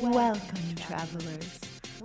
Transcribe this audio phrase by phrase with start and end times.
[0.00, 1.60] Welcome, travelers.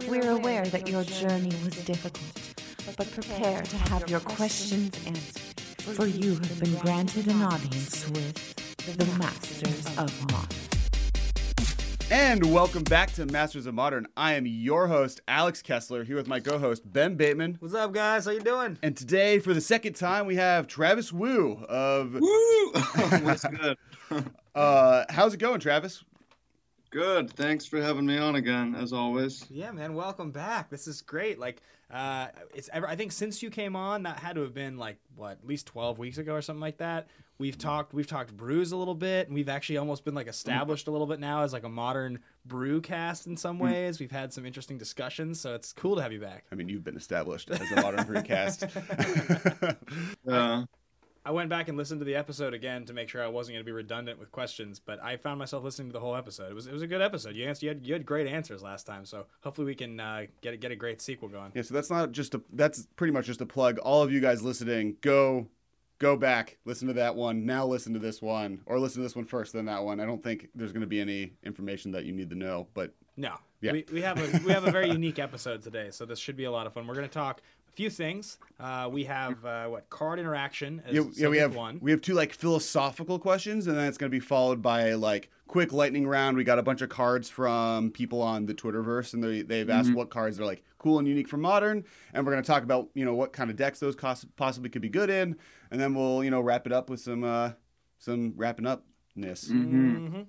[0.07, 5.59] We're aware that your journey was difficult, but prepare to have your questions answered,
[5.95, 10.59] for you have been granted an audience with the Masters of Modern.
[12.11, 14.07] And welcome back to Masters of Modern.
[14.17, 17.57] I am your host, Alex Kessler, here with my co-host Ben Bateman.
[17.59, 18.25] What's up, guys?
[18.25, 18.77] How you doing?
[18.81, 22.13] And today, for the second time, we have Travis Woo of.
[22.13, 22.71] Woo!
[23.23, 23.77] What's good?
[24.55, 26.03] Uh, how's it going, Travis?
[26.91, 27.29] Good.
[27.31, 29.45] Thanks for having me on again, as always.
[29.49, 29.93] Yeah, man.
[29.93, 30.69] Welcome back.
[30.69, 31.37] This is great.
[31.37, 32.87] Like, uh, it's ever.
[32.87, 35.67] I think since you came on, that had to have been like what, at least
[35.67, 37.07] twelve weeks ago or something like that.
[37.37, 37.93] We've talked.
[37.93, 41.07] We've talked brews a little bit, and we've actually almost been like established a little
[41.07, 43.99] bit now as like a modern brew cast in some ways.
[43.99, 46.45] We've had some interesting discussions, so it's cool to have you back.
[46.51, 48.67] I mean, you've been established as a modern brewcast.
[50.27, 50.63] Yeah.
[51.25, 53.61] I went back and listened to the episode again to make sure I wasn't going
[53.63, 56.49] to be redundant with questions, but I found myself listening to the whole episode.
[56.49, 57.35] It was it was a good episode.
[57.35, 60.25] You answered, you had you had great answers last time, so hopefully we can uh,
[60.41, 61.51] get a, get a great sequel going.
[61.53, 62.41] yeah, so that's not just a.
[62.53, 63.77] That's pretty much just a plug.
[63.79, 65.47] All of you guys listening, go.
[65.99, 67.45] Go back, listen to that one.
[67.45, 69.99] Now listen to this one, or listen to this one first, then that one.
[69.99, 72.93] I don't think there's going to be any information that you need to know, but
[73.17, 73.73] No, Yeah.
[73.73, 76.45] we, we have a we have a very unique episode today, so this should be
[76.45, 76.87] a lot of fun.
[76.87, 77.41] We're going to talk
[77.73, 78.37] few things.
[78.59, 81.79] Uh, we have uh, what card interaction as yeah, yeah, we have one.
[81.81, 85.29] we have two like philosophical questions, and then it's going to be followed by like
[85.47, 86.37] quick lightning round.
[86.37, 89.93] We got a bunch of cards from people on the Twitterverse, and they they've asked
[89.93, 92.89] what cards are like cool and unique for modern, and we're going to talk about
[92.93, 95.35] you know what kind of decks those cos- possibly could be good in,
[95.71, 97.51] and then we'll you know wrap it up with some uh
[97.97, 99.49] some wrapping upness.
[99.49, 100.21] Mm-hmm.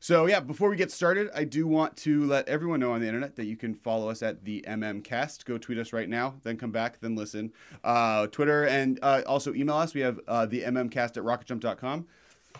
[0.00, 3.06] So yeah, before we get started, I do want to let everyone know on the
[3.06, 5.44] internet that you can follow us at the MMCast.
[5.44, 7.52] Go tweet us right now, then come back, then listen.
[7.82, 9.94] Uh, Twitter and uh, also email us.
[9.94, 12.06] We have uh, the MMCast at rocketjump.com.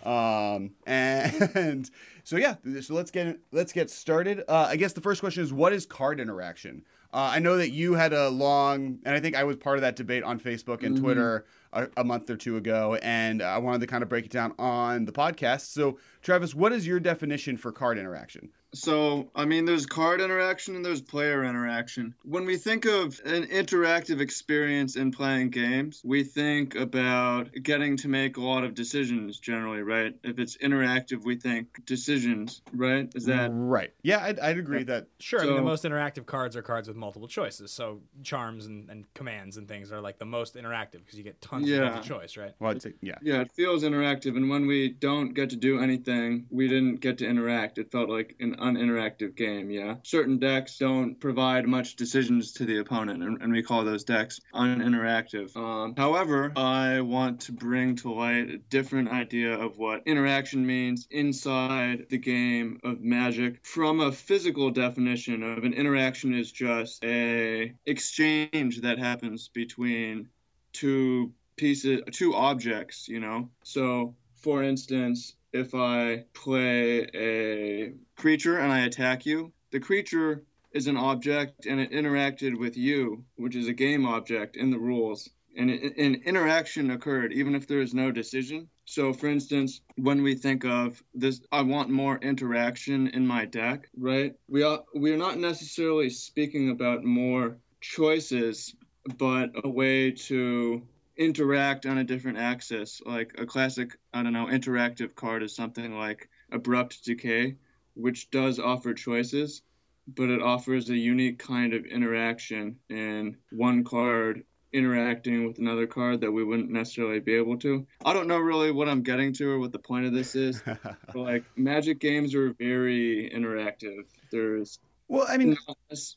[0.05, 1.89] Um, and
[2.23, 4.43] so yeah, so let's get let's get started.
[4.47, 6.83] Uh, I guess the first question is, what is card interaction?
[7.13, 9.81] Uh, I know that you had a long, and I think I was part of
[9.81, 13.87] that debate on Facebook and Twitter a, month or two ago, and I wanted to
[13.87, 15.67] kind of break it down on the podcast.
[15.71, 18.49] So, Travis, what is your definition for card interaction?
[18.73, 22.13] So, I mean, there's card interaction and there's player interaction.
[22.23, 28.07] When we think of an interactive experience in playing games, we think about getting to
[28.07, 30.15] make a lot of decisions generally, right?
[30.23, 33.11] If it's interactive, we think decisions, right?
[33.15, 33.91] Is that right?
[34.03, 35.07] Yeah, I'd, I'd agree that.
[35.19, 35.41] Sure.
[35.41, 37.71] I mean, the most interactive cards are cards with multiple choices.
[37.71, 41.41] So charms and, and commands and things are like the most interactive because you get
[41.41, 41.99] tons Yeah.
[41.99, 42.53] of choice, right?
[42.59, 43.15] Well, I'd yeah.
[43.21, 44.37] Yeah, it feels interactive.
[44.37, 47.77] And when we don't get to do anything, we didn't get to interact.
[47.77, 49.95] It felt like an uninteractive game, yeah.
[50.03, 54.39] Certain decks don't provide much decisions to the opponent, and, and we call those decks
[54.53, 55.55] uninteractive.
[55.55, 61.07] Um, however, I want to bring to light a different idea of what interaction means
[61.09, 67.73] inside the game of Magic from a physical definition of an interaction is just a
[67.85, 70.29] exchange that happens between
[70.73, 78.71] two pieces two objects you know so for instance if i play a creature and
[78.71, 79.51] i attack you.
[79.71, 84.55] The creature is an object and it interacted with you which is a game object
[84.55, 85.29] in the rules.
[85.57, 88.69] And an interaction occurred even if there is no decision.
[88.85, 93.89] So for instance when we think of this i want more interaction in my deck
[93.97, 94.33] right?
[94.47, 98.75] We are we're not necessarily speaking about more choices
[99.17, 100.83] but a way to
[101.19, 103.01] interact on a different axis.
[103.05, 107.55] Like a classic, I don't know, interactive card is something like Abrupt Decay,
[107.99, 109.61] which does offer choices,
[110.07, 116.21] but it offers a unique kind of interaction in one card interacting with another card
[116.21, 117.85] that we wouldn't necessarily be able to.
[118.05, 120.61] I don't know really what I'm getting to or what the point of this is.
[120.65, 124.05] but like Magic games are very interactive.
[124.31, 125.57] There's Well, I mean,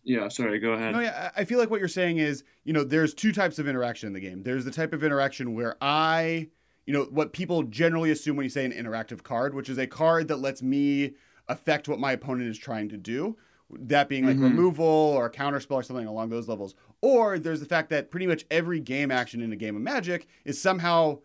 [0.04, 0.92] yeah, sorry, go ahead.
[0.92, 3.66] No, yeah, I feel like what you're saying is, you know, there's two types of
[3.66, 4.42] interaction in the game.
[4.42, 6.48] There's the type of interaction where I,
[6.86, 9.86] you know, what people generally assume when you say an interactive card, which is a
[9.86, 11.14] card that lets me
[11.48, 13.36] affect what my opponent is trying to do.
[13.70, 14.44] That being like mm-hmm.
[14.44, 16.74] removal or counterspell or something along those levels.
[17.00, 20.26] Or there's the fact that pretty much every game action in a game of Magic
[20.44, 21.20] is somehow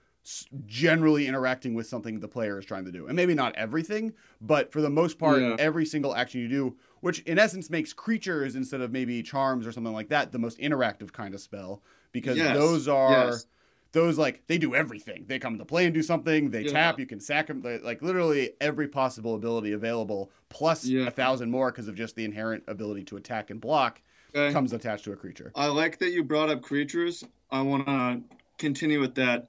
[0.65, 3.07] generally interacting with something the player is trying to do.
[3.07, 5.55] And maybe not everything, but for the most part, Yeah.
[5.57, 9.71] every single action you do, which in essence makes creatures instead of maybe charms or
[9.71, 11.81] something like that the most interactive kind of spell
[12.11, 13.45] because Yes, those are yes.
[13.97, 15.25] Those like they do everything.
[15.27, 16.51] They come into play and do something.
[16.51, 16.71] They Yeah.
[16.71, 16.99] tap.
[16.99, 17.63] You can sack them.
[17.83, 21.07] Like literally every possible ability available, plus Yeah.
[21.07, 24.01] a thousand more because of just the inherent ability to attack and block
[24.35, 24.53] Okay.
[24.53, 25.51] comes attached to a creature.
[25.55, 27.23] I like that you brought up creatures.
[27.49, 28.21] I want to
[28.59, 29.47] continue with that.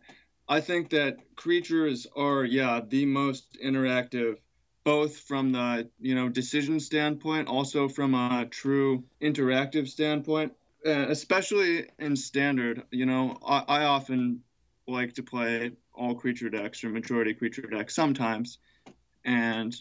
[0.49, 4.37] I think that creatures are, yeah, the most interactive
[4.85, 10.53] both from the you know decision standpoint, also from a true interactive standpoint.
[10.87, 14.43] Uh, especially in standard, you know, I, I often
[14.87, 18.59] like to play all creature decks or majority creature decks sometimes,
[19.25, 19.75] and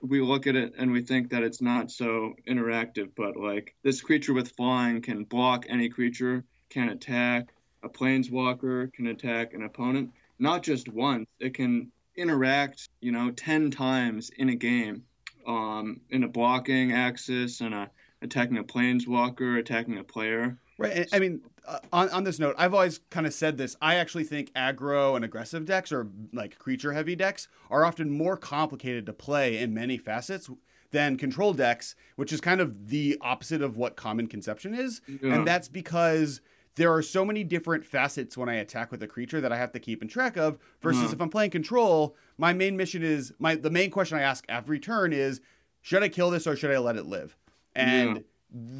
[0.00, 4.00] we look at it and we think that it's not so interactive, but like this
[4.00, 10.10] creature with flying can block any creature, can attack a planeswalker, can attack an opponent,
[10.38, 11.26] not just once.
[11.38, 15.04] It can interact, you know, 10 times in a game
[15.46, 17.90] um, in a blocking axis and a
[18.24, 20.58] attacking a planeswalker, attacking a player.
[20.78, 21.06] Right.
[21.12, 23.76] I mean, uh, on, on this note, I've always kind of said this.
[23.80, 28.36] I actually think aggro and aggressive decks or like creature heavy decks are often more
[28.36, 30.50] complicated to play in many facets
[30.90, 35.00] than control decks, which is kind of the opposite of what common conception is.
[35.06, 35.34] Yeah.
[35.34, 36.40] And that's because
[36.76, 39.72] there are so many different facets when I attack with a creature that I have
[39.72, 40.58] to keep in track of.
[40.82, 44.44] Versus if I'm playing control, my main mission is my the main question I ask
[44.48, 45.40] every turn is
[45.82, 47.36] should I kill this or should I let it live?
[47.74, 48.22] And Yeah.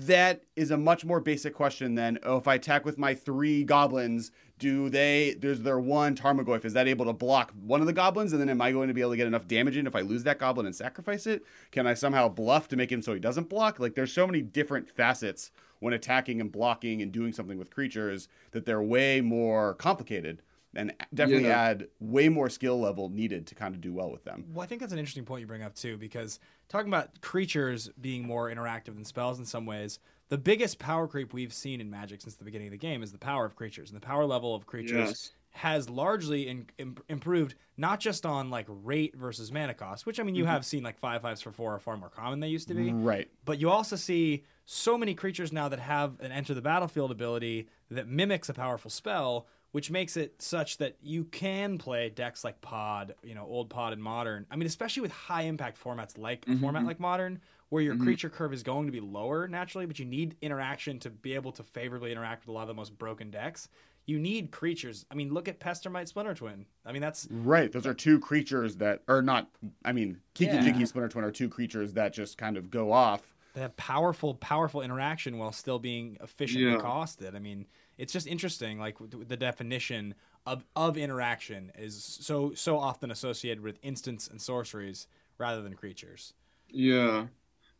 [0.07, 3.65] that is a much more basic question than oh, if I attack with my three
[3.65, 7.93] goblins, do they there's their one Tarmogoyf, is that able to block one of the
[7.93, 8.33] goblins?
[8.33, 10.01] And then am I going to be able to get enough damage in if I
[10.03, 11.43] lose that goblin and sacrifice it?
[11.73, 13.81] Can I somehow bluff to make him so he doesn't block?
[13.81, 15.51] Like there's so many different facets
[15.81, 20.41] when attacking and blocking and doing something with creatures that they're way more complicated
[20.77, 21.61] and definitely Yeah.
[21.61, 24.45] add way more skill level needed to kind of do well with them.
[24.53, 26.39] Well, I think that's an interesting point you bring up too, because
[26.69, 29.99] talking about creatures being more interactive than spells in some ways,
[30.29, 33.13] the biggest power creep we've seen in Magic since the beginning of the game is
[33.13, 35.33] the power of creatures, and the power level of creatures Yes.
[35.51, 40.23] has largely in, im- improved not just on like rate versus mana cost, which I
[40.23, 40.53] mean you mm-hmm.
[40.53, 42.75] have seen like five fives for four are far more common than they used to
[42.75, 43.29] be, Right.
[43.45, 47.69] but you also see so many creatures now that have an enter the battlefield ability
[47.91, 52.61] that mimics a powerful spell, which makes it such that you can play decks like
[52.61, 54.47] Pod, you know, old Pod and Modern.
[54.49, 56.87] I mean, especially with high impact formats like a mm-hmm, format mm-hmm.
[56.91, 57.41] like Modern,
[57.71, 58.05] where your mm-hmm.
[58.05, 61.51] creature curve is going to be lower naturally, but you need interaction to be able
[61.51, 63.69] to favorably interact with a lot of the most broken decks.
[64.07, 65.07] You need creatures.
[65.11, 66.67] I mean, look at Pestermite Splinter Twin.
[66.87, 67.73] I mean, that's Right.
[67.73, 69.49] Those are two creatures that are not.
[69.85, 70.63] I mean, Kiki Yeah.
[70.63, 73.35] Jiki Splinter Twin are two creatures that just kind of go off.
[73.55, 76.79] they have powerful, powerful interaction while still being efficiently Yeah.
[76.79, 77.37] costed.
[77.37, 77.67] I mean,
[77.99, 78.79] it's just interesting.
[78.79, 80.15] Like the definition
[80.47, 85.07] of of interaction is so so often associated with instants and sorceries
[85.39, 86.35] rather than creatures.
[86.69, 87.27] Yeah.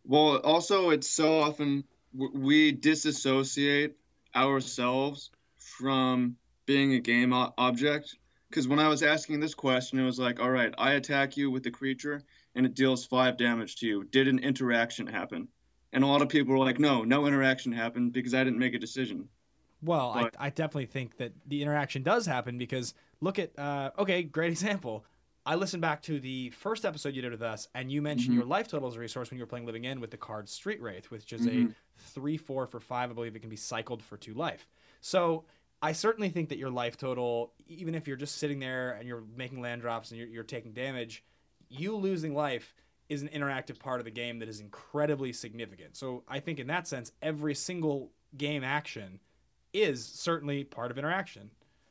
[0.05, 3.97] Well, also, it's so often we disassociate
[4.35, 6.37] ourselves from
[6.67, 8.17] being a game object.
[8.49, 11.51] Because when I was asking this question, it was like, all right, I attack you
[11.51, 12.23] with the creature
[12.55, 14.05] and it deals five damage to you.
[14.05, 15.49] Did an interaction happen?
[15.93, 18.75] And a lot of people were like, no, no interaction happened because I didn't make
[18.75, 19.29] a decision.
[19.85, 24.23] Well, I, I definitely think that the interaction does happen because look at uh, okay,
[24.23, 25.05] great example.
[25.47, 28.39] I listened back to the first episode you did with us, and you mentioned Mm-hmm.
[28.41, 30.49] your life total as a resource when you were playing Living End with the card
[30.49, 31.67] Street Wraith, which is Mm-hmm.
[31.71, 33.11] a three four for five.
[33.11, 34.67] I believe it can be cycled for two life.
[35.03, 35.45] So
[35.83, 39.23] I certainly think that your life total, even if you're just sitting there and you're
[39.37, 41.23] making land drops and you're, you're taking damage,
[41.69, 42.75] you losing life
[43.11, 45.95] is an interactive part of the game that is incredibly significant.
[45.95, 49.21] So I think in that sense, every single game action
[49.75, 51.51] is certainly part of interaction.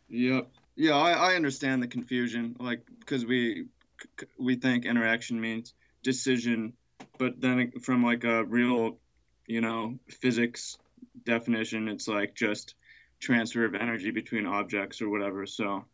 [0.09, 0.49] Yep.
[0.75, 3.65] Yeah, I, I understand the confusion, like because we
[4.39, 6.73] we think interaction means decision,
[7.19, 8.97] but then from like a real,
[9.45, 10.77] you know, physics
[11.25, 12.75] definition, it's like just
[13.19, 15.45] transfer of energy between objects or whatever.
[15.45, 15.85] So,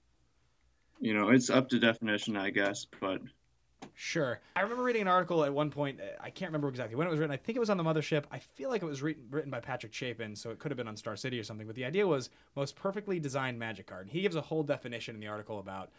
[0.99, 2.87] you know, it's up to definition, I guess.
[3.01, 3.21] But
[4.01, 4.39] Sure.
[4.55, 5.99] I remember reading an article at one point.
[5.99, 7.33] uh, I can't remember exactly when it was written.
[7.33, 8.23] I think it was on the Mothership.
[8.31, 10.87] I feel like it was written, written by Patrick Chapin, so it could have been
[10.87, 11.67] on Star City or something.
[11.67, 14.03] But the idea was most perfectly designed magic card.
[14.03, 15.89] And he gives a whole definition in the article about,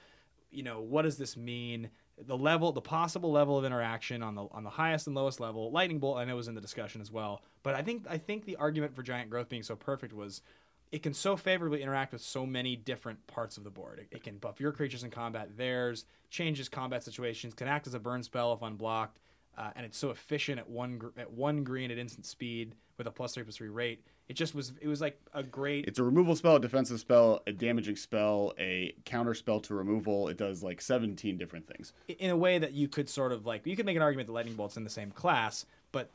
[0.51, 1.91] you know, what does this mean?
[2.27, 5.71] The level, the possible level of interaction on the on the highest and lowest level.
[5.71, 7.43] Lightning bolt, I know, was in the discussion as well.
[7.63, 10.43] But I think I think the argument for giant growth being so perfect was
[10.93, 14.01] it can so favorably interact with so many different parts of the board.
[14.01, 17.95] It, it can buff your creatures in combat, theirs, changes combat situations, can act as
[17.95, 19.19] a burn spell if unblocked,
[19.57, 23.07] uh, and it's so efficient at one gr- at one green at instant speed with
[23.07, 24.05] a plus three plus three rate.
[24.29, 27.43] It just was it was like a great It's a removal spell, a defensive spell,
[27.47, 30.29] a damaging spell, a counter spell to removal.
[30.29, 31.93] It does like 17 different things.
[32.07, 34.33] in a way that you could sort of like you could make an argument that
[34.33, 36.11] lightning bolt's in the same class, but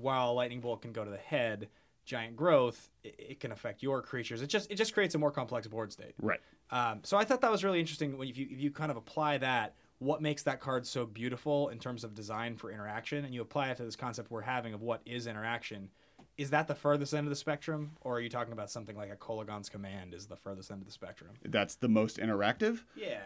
[0.00, 1.68] while lightning bolt can go to the head,
[2.04, 4.42] giant growth it, it can affect your creatures.
[4.42, 6.14] It just it just creates a more complex board state.
[6.20, 6.40] Right.
[6.70, 8.96] Um, so I thought that was really interesting when if you if you kind of
[8.96, 13.34] apply that, what makes that card so beautiful in terms of design for interaction, and
[13.34, 15.90] you apply it to this concept we're having of what is interaction.
[16.38, 19.12] Is that the furthest end of the spectrum, or are you talking about something like
[19.12, 21.30] a Kolaghan's command is the furthest end of the spectrum?
[21.44, 22.80] That's the most interactive.
[22.96, 23.20] Yeah.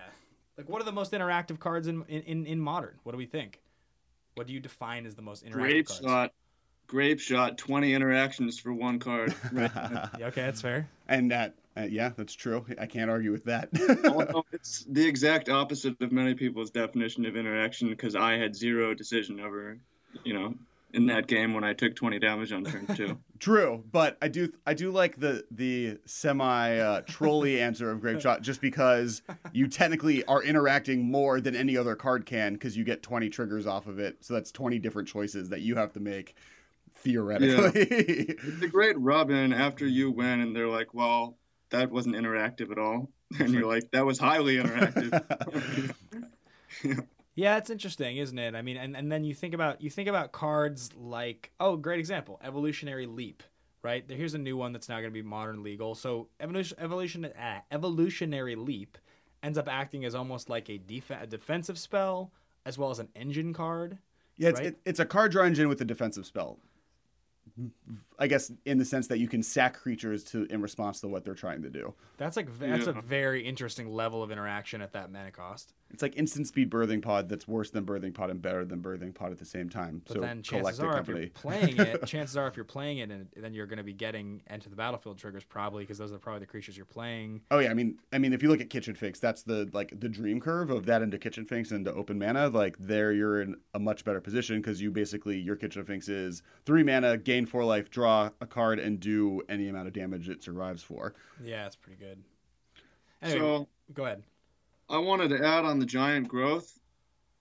[0.59, 2.99] Like, what are the most interactive cards in in, in, in modern?
[3.04, 3.61] What do we think?
[4.35, 6.02] What do you define as the most interactive Grape cards?
[6.04, 6.33] shot,
[6.87, 9.35] grapeshot, 20 interactions for one card.
[9.52, 9.71] Right.
[9.75, 10.88] Yeah, okay, that's fair.
[11.09, 12.64] and that, uh, yeah, that's true.
[12.78, 13.69] I can't argue with that.
[14.07, 18.95] Although it's the exact opposite of many people's definition of interaction because I had zero
[18.95, 19.78] decision over,
[20.25, 20.55] you know,
[20.95, 23.19] in that game when I took 20 damage on turn two.
[23.38, 28.40] True, but I do I do like the the semi uh, trolly answer of Grapeshot
[28.40, 29.21] just because
[29.52, 33.66] you technically are interacting more than any other card can because you get 20 triggers
[33.66, 34.25] off of it.
[34.25, 36.35] So that's 20 different choices that you have to make
[37.10, 37.80] theoretically.
[38.42, 41.36] It's a great Robin after you win and they're like, well,
[41.70, 43.10] that wasn't interactive at all.
[43.40, 45.94] And you're like, that was highly interactive.
[47.34, 48.54] Yeah, it's interesting, isn't it?
[48.54, 51.98] I mean, and, and then you think about you think about cards like oh, great
[51.98, 53.42] example, Evolutionary Leap,
[53.82, 54.02] right?
[54.08, 55.94] Here's a new one that's now going to be modern legal.
[55.94, 58.96] So evolution, evolution, ah, evolutionary leap
[59.42, 62.32] ends up acting as almost like a, def- a defensive spell
[62.64, 63.98] as well as an engine card.
[64.38, 64.68] yeah, it's, Right?
[64.68, 66.58] it, it's a card draw engine with a defensive spell.
[68.18, 71.24] I guess in the sense that you can sack creatures to in response to what
[71.24, 71.94] they're trying to do.
[72.16, 75.72] That's like that's a very interesting level of interaction at that mana cost.
[75.90, 79.14] It's like instant speed birthing pod that's worse than birthing pod and better than birthing
[79.14, 80.02] pod at the same time.
[80.07, 81.19] But so then chances are, Company.
[81.19, 83.85] if you're playing it, chances are if you're playing it, and then you're going to
[83.85, 87.40] be getting into the battlefield triggers probably because those are probably the creatures you're playing.
[87.50, 89.99] Oh yeah, I mean, I mean, if you look at Kitchen Finks, that's the like
[89.99, 92.49] the dream curve of that into Kitchen Finks into open mana.
[92.49, 96.43] Like there, you're in a much better position because you basically your Kitchen Finks is
[96.64, 100.43] three mana, gain four life, draw a card, and do any amount of damage it
[100.43, 101.14] survives for.
[101.43, 102.23] Yeah, it's pretty good.
[103.23, 104.23] Anyway, so go ahead.
[104.88, 106.73] I wanted to add on the giant growth.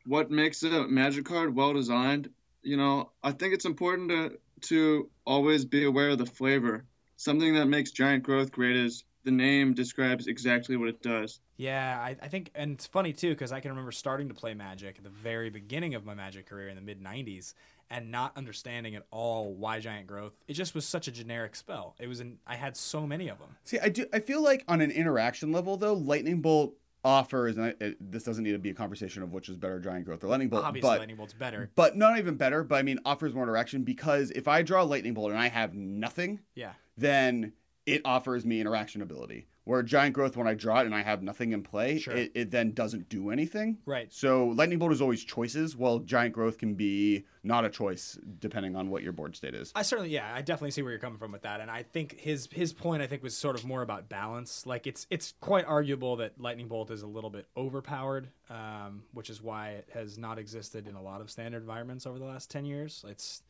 [0.06, 2.30] What makes a magic card well designed?
[2.64, 6.86] You know, I think it's important to to always be aware of the flavor.
[7.18, 11.40] Something that makes giant growth great is the name describes exactly what it does.
[11.58, 14.54] Yeah, I, I think, and it's funny too because I can remember starting to play
[14.54, 17.54] Magic at the very beginning of my Magic career in the mid '90s
[17.90, 20.34] and not understanding at all why Giant Growth.
[20.48, 21.96] It just was such a generic spell.
[22.00, 23.50] It was, an, I had so many of them.
[23.64, 24.06] See, I do.
[24.12, 26.74] I feel like on an interaction level, though, Lightning Bolt
[27.05, 29.79] offers, and I, it, this doesn't need to be a conversation of which is better,
[29.79, 31.69] Giant Growth or Lightning Bolt, Obviously, but Lightning Bolt's better.
[31.75, 32.63] but not even better.
[32.63, 35.74] But I mean, offers more interaction because if I draw Lightning Bolt and I have
[35.75, 37.53] nothing, Yeah, then
[37.85, 39.47] it offers me interaction ability.
[39.65, 42.15] Where giant growth, when I draw it and I have nothing in play, Sure.
[42.15, 43.79] it, it then doesn't do anything.
[43.86, 44.12] right.
[44.13, 48.75] So lightning bolt is always choices, while giant growth can be not a choice depending
[48.75, 49.72] on what your board state is.
[49.75, 52.19] I certainly, yeah, I definitely see where you're coming from with that, and I think
[52.19, 54.65] his his point, I think, was sort of more about balance.
[54.67, 59.29] Like it's it's quite arguable that Lightning Bolt is a little bit overpowered, um, which
[59.29, 62.50] is why it has not existed in a lot of standard environments over the last
[62.51, 63.03] ten years.
[63.07, 63.41] It's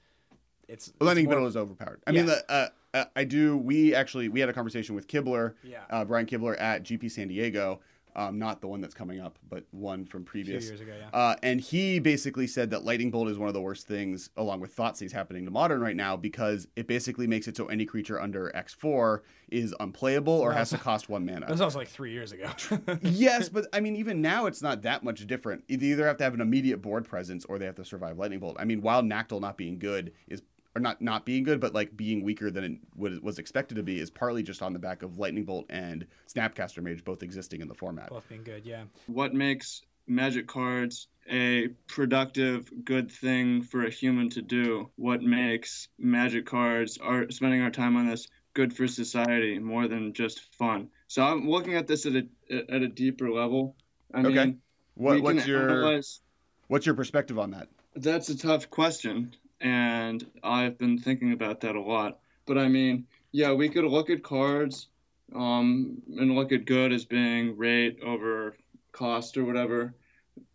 [0.68, 2.02] it's it's more- bolt is overpowered.
[2.08, 3.58] I mean, the, uh, uh, I do.
[3.58, 5.80] We actually we had a conversation with Kibler, Yeah.
[5.90, 7.82] uh, Brian Kibler at GP San Diego.
[8.18, 10.70] Um, not the one that's coming up, but one from previous.
[10.70, 11.10] years ago, yeah.
[11.12, 14.62] Uh, and he basically said that Lightning Bolt is one of the worst things, along
[14.62, 18.18] with Thoughtseize, happening to Modern right now because it basically makes it so any creature
[18.22, 19.20] under X4
[19.50, 21.42] is unplayable or has to cost one mana.
[21.42, 22.50] That was also like three years ago.
[23.02, 25.68] yes, but I mean, even now it's not that much different.
[25.68, 28.40] They either have to have an immediate board presence or they have to survive Lightning
[28.40, 28.56] Bolt.
[28.58, 30.42] I mean, while Nacatl not being good is.
[30.76, 33.84] Or not not being good, but like being weaker than it was was expected to
[33.84, 37.62] be, is partly just on the back of Lightning Bolt and Snapcaster Mage both existing
[37.62, 38.10] in the format.
[38.10, 38.84] Both being good, yeah.
[39.08, 44.90] What makes magic cards a productive, good thing for a human to do?
[44.98, 50.12] What makes magic cards, our spending our time on this, good for society more than
[50.12, 50.90] just fun?
[51.08, 52.28] So I'm looking at this at a
[52.70, 53.78] at a deeper level.
[54.14, 54.30] I Okay.
[54.46, 54.62] mean,
[54.96, 56.20] What, what's your analyze-
[56.68, 57.70] what's your perspective on that?
[57.96, 62.20] That's a tough question, and I've been thinking about that a lot.
[62.46, 64.88] But I mean, yeah, we could look at cards
[65.34, 68.56] um, and look at good as being rate over
[68.92, 69.96] cost or whatever.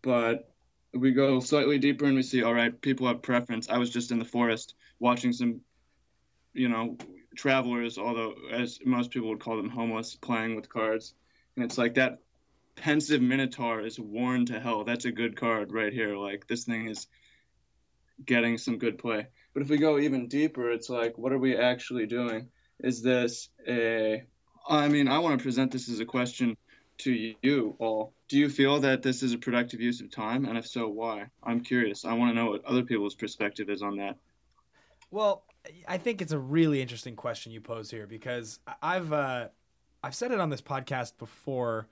[0.01, 0.51] But
[0.93, 3.69] we go slightly deeper and we see, all right, people have preference.
[3.69, 5.61] I was just in the forest watching some,
[6.53, 6.97] you know,
[7.35, 11.13] travelers, although as most people would call them homeless, playing with cards.
[11.55, 12.19] And it's like that
[12.75, 14.83] pensive minotaur is worn to hell.
[14.83, 16.15] That's a good card right here.
[16.15, 17.07] Like this thing is
[18.25, 19.27] getting some good play.
[19.53, 22.49] But if we go even deeper, it's like, what are we actually doing?
[22.79, 24.23] Is this a.
[24.67, 26.55] I mean, I want to present this as a question
[26.99, 28.13] to you all.
[28.27, 30.45] Do you feel that this is a productive use of time?
[30.45, 31.25] And if so, why?
[31.43, 32.05] I'm curious.
[32.05, 34.17] I want to know what other people's perspective is on that.
[35.09, 35.43] Well,
[35.87, 39.49] I think it's a really interesting question you pose here because I've uh,
[40.03, 41.87] I've said it on this podcast before,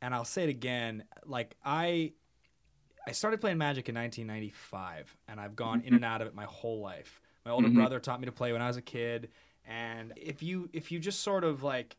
[0.00, 1.04] and I'll say it again.
[1.26, 2.12] Like I
[3.06, 5.88] I started playing Magic in 1995, and I've gone mm-hmm.
[5.88, 7.20] in and out of it my whole life.
[7.44, 7.74] My older Mhm.
[7.74, 9.30] brother taught me to play when I was a kid,
[9.66, 11.96] and if you if you just sort of like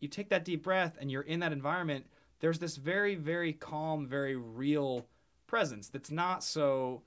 [0.00, 2.06] you take that deep breath and you're in that environment,
[2.40, 5.06] there's this very very calm, very real
[5.46, 7.02] presence that's not so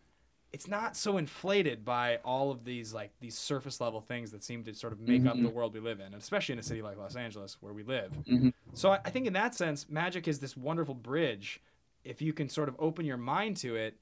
[0.51, 4.63] it's not so inflated by all of these like these surface level things that seem
[4.65, 5.53] to sort of make up the mm-hmm.
[5.53, 8.11] world we live in, and especially in a city like Los Angeles where we live.
[8.29, 8.49] Mm-hmm.
[8.73, 11.61] So I, I think in that sense, magic is this wonderful bridge.
[12.03, 13.97] If you can sort of open your mind to it,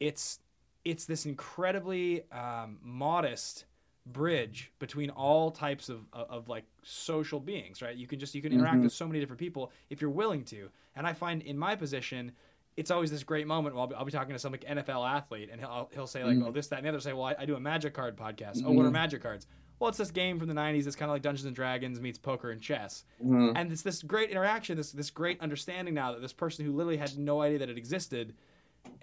[0.00, 0.40] it's
[0.84, 3.64] it's this incredibly um, modest
[4.06, 8.42] bridge between all types of, of, of like social beings right you can just you
[8.42, 8.84] can interact mm-hmm.
[8.84, 12.30] with so many different people if you're willing to and i find in my position
[12.76, 13.74] it's always this great moment.
[13.74, 16.24] Well, I'll be, I'll be talking to some like NFL athlete, and he'll he'll say
[16.24, 16.48] like, mm-hmm.
[16.48, 18.62] "Oh, this, that, and the other." Say, "Well, I, I do a Magic card podcast."
[18.64, 18.92] Oh, what are mm-hmm.
[18.92, 19.46] Magic cards?
[19.78, 20.86] Well, it's this game from the '90s.
[20.86, 23.56] It's kind of like Dungeons and Dragons meets poker and chess, mm-hmm.
[23.56, 26.96] and it's this great interaction, this this great understanding now that this person who literally
[26.96, 28.34] had no idea that it existed.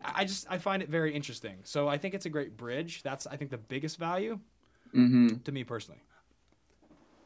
[0.04, 1.58] I just I find it very interesting.
[1.63, 3.04] So I think it's a great bridge.
[3.04, 4.40] That's I think the biggest value
[4.96, 5.38] mm-hmm.
[5.44, 6.01] to me personally.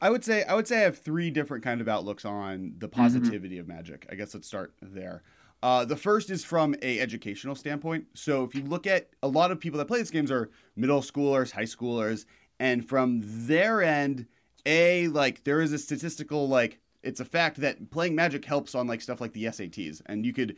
[0.02, 2.88] I would say I would say I have three different kind of outlooks on the
[2.88, 3.02] mm-hmm.
[3.02, 4.06] positivity of magic.
[4.10, 5.24] I guess let's start there.
[5.64, 8.06] Uh, the first is from a educational standpoint.
[8.14, 11.02] So if you look at a lot of people that play these games are middle
[11.02, 12.26] schoolers, high schoolers,
[12.60, 14.28] and from their end,
[14.66, 18.88] a like there is a statistical like it's a fact that playing magic helps on
[18.88, 20.56] like stuff like the SATs, and you could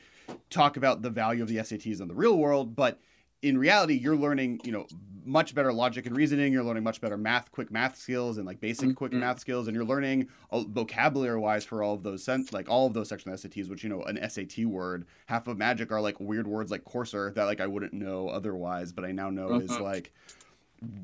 [0.50, 3.00] talk about the value of the SATs in the real world, but
[3.42, 4.88] in reality, you're learning, you know,
[5.24, 6.54] much better logic and reasoning.
[6.54, 9.76] You're learning much better math, quick math skills, and like basic quick math skills, and
[9.76, 13.70] you're learning uh, vocabulary-wise for all of those sen- like all of those section SATs.
[13.70, 17.32] Which you know, an SAT word, half of Magic are like weird words like coarser
[17.36, 20.14] that like I wouldn't know otherwise, but I now know is like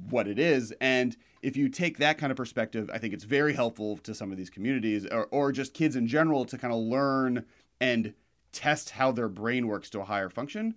[0.10, 0.74] what it is.
[0.80, 4.32] And if you take that kind of perspective, I think it's very helpful to some
[4.32, 7.46] of these communities or, or just kids in general to kind of learn
[7.82, 8.14] and
[8.52, 10.76] test how their brain works to a higher function.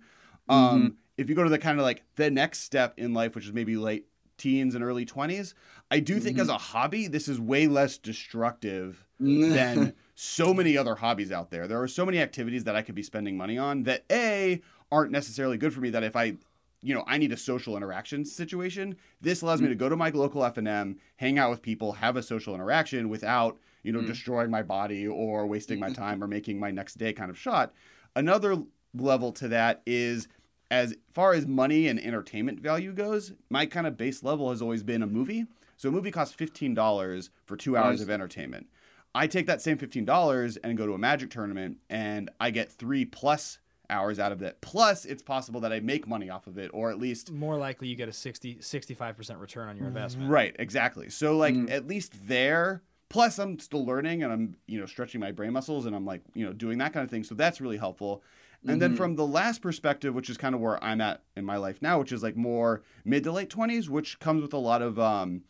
[0.49, 3.45] Um, if you go to the kind of like the next step in life, which
[3.45, 5.53] is maybe late teens and early 20s,
[5.89, 10.95] I do think as a hobby, this is way less destructive than so many other
[10.95, 11.67] hobbies out there.
[11.67, 14.61] There are so many activities that I could be spending money on that A,
[14.91, 16.35] aren't necessarily good for me that if I
[16.81, 18.95] you know, I need a social interaction situation.
[19.21, 19.71] This allows me mm.
[19.71, 23.57] to go to my local FNM, hang out with people, have a social interaction without,
[23.83, 24.07] you know, mm.
[24.07, 26.01] destroying my body or wasting my mm-hmm.
[26.01, 27.73] time or making my next day kind of shot.
[28.15, 28.57] Another
[28.93, 30.27] level to that is
[30.69, 34.83] as far as money and entertainment value goes, my kind of base level has always
[34.83, 35.45] been a movie.
[35.77, 38.67] So a movie costs $15 for 2 hours of entertainment.
[39.13, 43.05] I take that same $15 and go to a magic tournament and I get 3
[43.05, 44.59] plus hours out of it.
[44.61, 47.87] Plus, it's possible that I make money off of it, or at least More likely,
[47.87, 50.29] you get a 60 65% return on your investment.
[50.29, 51.09] right, exactly.
[51.09, 52.81] So like at least there.
[53.09, 56.21] Plus, I'm still learning and I'm you know stretching my brain muscles and I'm like
[56.33, 57.23] you know doing that kind of thing.
[57.23, 58.23] So that's really helpful.
[58.67, 61.55] And then from the last perspective, which is kind of where I'm at in my
[61.55, 64.81] life now, which is like more mid to late 20s, which comes with a lot
[64.81, 65.43] of um,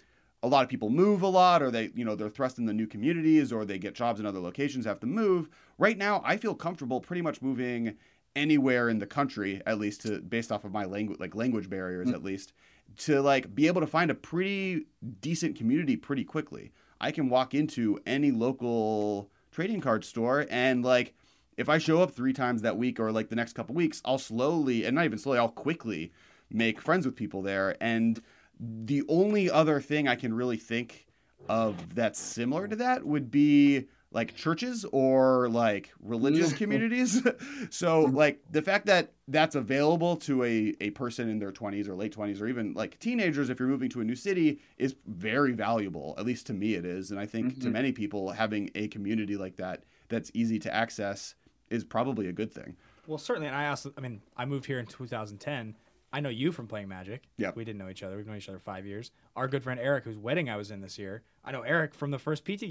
[0.43, 2.73] a lot of people move a lot or they you know they're thrust in the
[2.73, 6.37] new communities or they get jobs in other locations have to move right now i
[6.37, 7.95] feel comfortable pretty much moving
[8.37, 12.07] anywhere in the country at least to based off of my language like language barriers
[12.07, 12.13] mm.
[12.13, 12.53] at least
[12.95, 14.85] to like be able to find a pretty
[15.19, 16.71] decent community pretty quickly.
[17.01, 21.13] I can walk into any local trading card store and like
[21.57, 24.19] if i show up three times that week or like the next couple weeks i'll
[24.19, 26.11] slowly and not even slowly i'll quickly
[26.49, 27.75] make friends with people there.
[27.81, 28.21] And
[28.59, 31.07] the only other thing I can really think
[31.49, 37.21] of that's similar to that would be like churches or like religious communities.
[37.69, 41.95] so like the fact that that's available to a, a person in their 20s or
[41.95, 45.53] late 20s or even like teenagers if you're moving to a new city is very
[45.53, 46.15] valuable.
[46.17, 47.11] At least to me it is.
[47.11, 47.71] And I think to mm-hmm.
[47.71, 51.35] many people having a community like that that's easy to access
[51.69, 52.77] is probably a good thing.
[53.07, 55.75] Well, certainly, and I also, I mean, I moved here in 2010.
[56.11, 57.23] I know you from playing Magic.
[57.37, 57.51] Yeah.
[57.53, 58.15] We didn't know each other.
[58.15, 59.11] We've known each other five years.
[59.35, 62.11] Our good friend Eric, whose wedding I was in this year, I know Eric from
[62.11, 62.61] the first PT,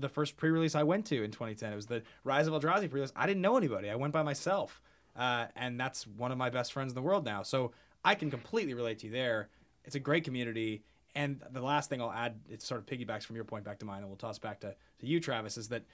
[0.00, 1.72] the, first pre-release I went to in 2010.
[1.72, 3.12] It was the Rise of Eldrazi pre-release.
[3.14, 3.90] I didn't know anybody.
[3.90, 4.80] I went by myself,
[5.16, 7.42] uh, and that's one of my best friends in the world now.
[7.42, 7.72] So
[8.04, 9.48] I can completely relate to you there.
[9.84, 10.82] It's a great community.
[11.14, 13.84] And the last thing I'll add, it sort of piggybacks from your point back to
[13.84, 15.84] mine, and we'll toss back to, to you, Travis, is that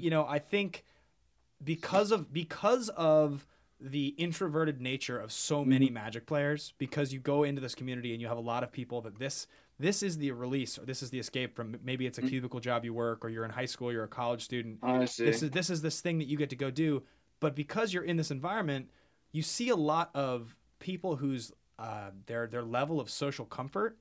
[0.00, 0.84] you know I think
[1.62, 3.46] because of because of
[3.90, 8.20] the introverted nature of so many magic players because you go into this community and
[8.20, 9.46] you have a lot of people that this
[9.78, 12.84] this is the release or this is the escape from maybe it's a cubicle job
[12.84, 14.78] you work or you're in high school you're a college student.
[14.82, 15.24] I see.
[15.24, 17.02] this is this is this thing that you get to go do
[17.40, 18.88] but because you're in this environment
[19.32, 23.98] you see a lot of people whose uh, their their level of social comfort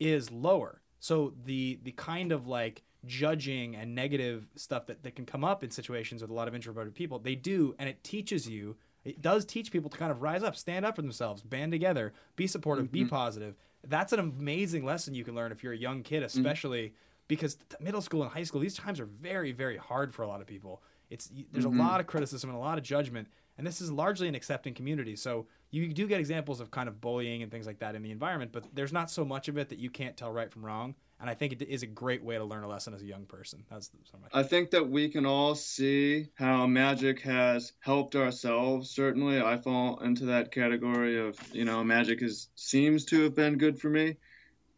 [0.00, 0.82] is lower.
[0.98, 5.64] So the the kind of like judging and negative stuff that, that can come up
[5.64, 9.20] in situations with a lot of introverted people they do and it teaches you it
[9.20, 12.46] does teach people to kind of rise up stand up for themselves band together be
[12.46, 13.08] supportive be mm-hmm.
[13.08, 13.54] positive.
[13.86, 16.38] That's an amazing lesson you can learn if you're a young kid mm-hmm.
[16.38, 16.94] especially
[17.28, 20.28] because t- middle school and high school these times are very very hard for a
[20.28, 20.82] lot of people.
[21.10, 21.80] It's there's a mm-hmm.
[21.80, 25.16] lot of criticism and a lot of judgment and this is largely an accepting community.
[25.16, 28.10] So you do get examples of kind of bullying and things like that in the
[28.10, 30.94] environment, but there's not so much of it that you can't tell right from wrong.
[31.22, 33.26] And I think it is a great way to learn a lesson as a young
[33.26, 33.62] person.
[33.70, 33.92] That's.
[34.32, 38.90] I think that we can all see how magic has helped ourselves.
[38.90, 43.56] Certainly, I fall into that category of, you know, magic is seems to have been
[43.56, 44.16] good for me,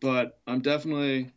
[0.00, 1.32] but I'm definitely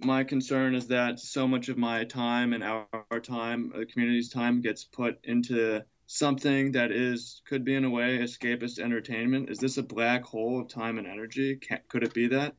[0.00, 4.30] my concern is that so much of my time and our, our time, the community's
[4.30, 9.48] time, gets put into something that is could be in a way escapist entertainment.
[9.48, 11.54] Is this a black hole of time and energy?
[11.54, 12.56] Can, could it be that?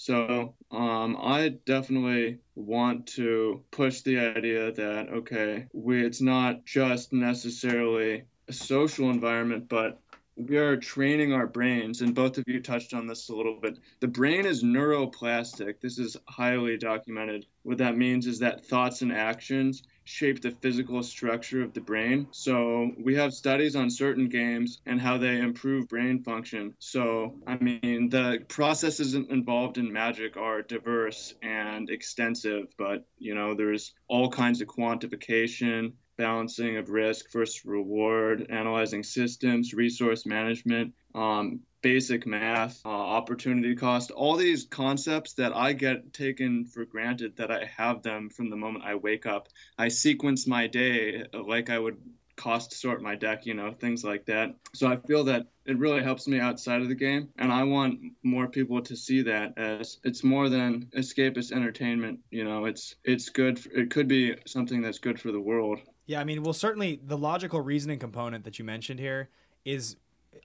[0.00, 7.12] So um, I definitely want to push the idea that okay, we it's not just
[7.12, 10.00] necessarily a social environment, but
[10.38, 13.78] we are training our brains, and both of you touched on this a little bit.
[14.00, 15.80] The brain is neuroplastic.
[15.80, 17.46] This is highly documented.
[17.64, 22.28] What that means is that thoughts and actions shape the physical structure of the brain.
[22.30, 26.74] So we have studies on certain games and how they improve brain function.
[26.78, 33.54] So, I mean, the processes involved in magic are diverse and extensive, but, you know,
[33.54, 41.60] there's all kinds of quantification, balancing of risk versus reward, analyzing systems, resource management, um,
[41.80, 47.50] basic math, uh, opportunity cost, all these concepts that I get taken for granted that
[47.50, 49.48] I have them from the moment I wake up.
[49.78, 51.96] I sequence my day like I would
[52.38, 54.54] cost sort my deck, you know, things like that.
[54.74, 58.00] So I feel that it really helps me outside of the game, and I want
[58.22, 62.20] more people to see that as it's more than escapist entertainment.
[62.30, 63.58] You know, it's it's good.
[63.58, 65.80] For, it could be something that's good for the world.
[66.08, 69.28] Yeah, I mean, well, certainly the logical reasoning component that you mentioned here
[69.66, 69.96] is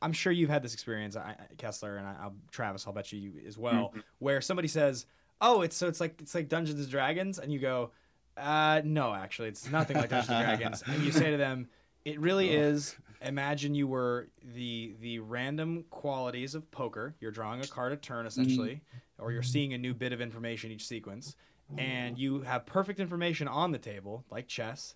[0.02, 2.86] I'm sure you've had this experience, I, Kessler, and I, I'll, Travis.
[2.86, 4.00] I'll bet you, you as well, mm-hmm.
[4.20, 5.06] where somebody says,
[5.40, 7.92] "Oh, it's so it's like it's like Dungeons and Dragons," and you go,
[8.36, 11.70] uh, "No, actually, it's nothing like Dungeons and Dragons." And you say to them,
[12.04, 12.62] "It really oh.
[12.62, 17.16] is." Imagine you were the the random qualities of poker.
[17.22, 19.24] You're drawing a card a turn, essentially, mm-hmm.
[19.24, 21.38] or you're seeing a new bit of information each sequence,
[21.78, 24.96] and you have perfect information on the table, like chess.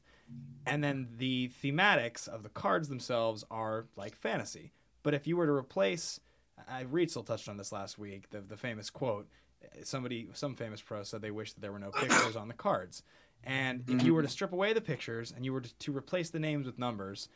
[0.66, 4.74] And then the thematics of the cards themselves are like fantasy.
[5.04, 6.20] But if you were to replace,
[6.68, 9.28] I Rietzl touched on this last week, the the famous quote.
[9.84, 13.04] Somebody, some famous pro said they wish that there were no pictures on the cards.
[13.44, 16.30] And if you were to strip away the pictures and you were to, to replace
[16.30, 17.30] the names with numbers,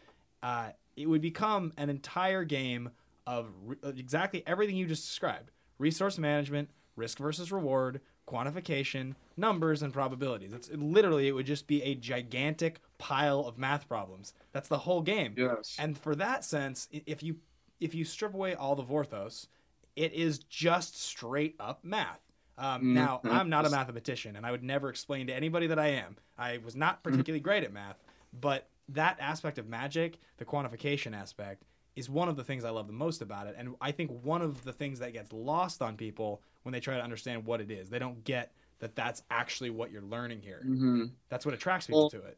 [0.43, 2.91] uh, it would become an entire game
[3.25, 8.01] of re- exactly everything you just described: resource management, risk versus reward,
[8.31, 10.53] quantification, numbers, and probabilities.
[10.53, 14.33] It's it, literally it would just be a gigantic pile of math problems.
[14.51, 15.33] That's the whole game.
[15.37, 15.75] Yes.
[15.79, 17.37] And for that sense, if you
[17.79, 19.47] if you strip away all the Vorthos,
[19.95, 22.19] it is just straight up math.
[22.57, 22.93] Um, mm-hmm.
[22.93, 26.17] Now, I'm not a mathematician, and I would never explain to anybody that I am.
[26.37, 27.11] I was not mm-hmm.
[27.11, 27.47] particularly mm-hmm.
[27.47, 28.03] great at math,
[28.39, 31.63] but that aspect of magic, the quantification aspect,
[31.95, 33.55] is one of the things I love the most about it.
[33.57, 36.95] And I think one of the things that gets lost on people when they try
[36.95, 40.63] to understand what it is, they don't get that that's actually what you're learning here.
[40.65, 41.05] Mm-hmm.
[41.29, 42.37] That's what attracts people well, to it.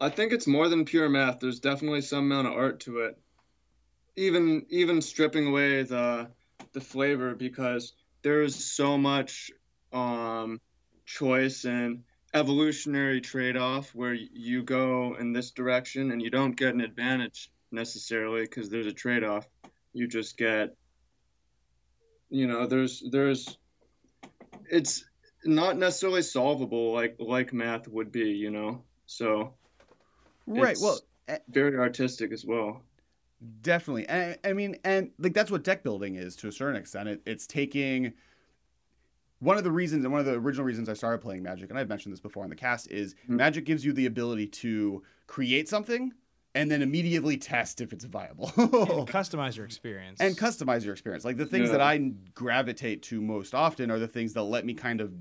[0.00, 1.40] I think it's more than pure math.
[1.40, 3.18] There's definitely some amount of art to it
[4.16, 6.28] even even stripping away the
[6.72, 9.50] the flavor because there's so much
[9.92, 10.60] um,
[11.04, 12.02] choice and
[12.34, 18.42] evolutionary trade-off where you go in this direction and you don't get an advantage necessarily
[18.42, 19.46] because there's a trade-off
[19.92, 20.74] you just get
[22.30, 23.58] you know there's there's
[24.70, 25.04] it's
[25.44, 29.54] not necessarily solvable like like math would be you know so
[30.46, 30.98] right well
[31.48, 32.82] very artistic as well
[33.60, 34.08] Definitely.
[34.08, 37.08] And I mean, and like that's what deck building is to a certain extent.
[37.08, 38.14] It, it's taking
[39.40, 41.78] one of the reasons and one of the original reasons I started playing Magic, and
[41.78, 43.36] I've mentioned this before on the cast, is mm-hmm.
[43.36, 46.12] Magic gives you the ability to create something
[46.56, 48.50] and then immediately test if it's viable.
[48.56, 48.66] and
[49.06, 50.20] customize your experience.
[50.20, 51.24] And customize your experience.
[51.24, 51.72] Like the things yeah.
[51.72, 51.98] that I
[52.34, 55.12] gravitate to most often are the things that let me kind of